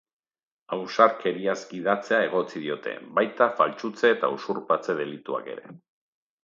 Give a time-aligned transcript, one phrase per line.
[0.77, 5.81] Ausarkeriaz gidatzea egotzi diote, baita faltsutze eta usurpatze delituak ere.